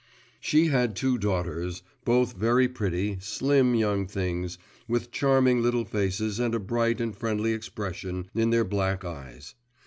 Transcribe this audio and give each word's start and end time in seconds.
She 0.39 0.69
had 0.69 0.95
two 0.95 1.19
daughters, 1.19 1.83
both 2.05 2.33
very 2.33 2.67
pretty, 2.67 3.19
slim 3.19 3.75
young 3.75 4.07
things, 4.07 4.57
with 4.87 5.11
charming 5.11 5.61
little 5.61 5.85
faces 5.85 6.39
and 6.39 6.55
a 6.55 6.59
bright 6.59 6.99
and 6.99 7.15
friendly 7.15 7.53
expression 7.53 8.27
in 8.33 8.49
their 8.49 8.65
black 8.65 9.05
eyes. 9.05 9.53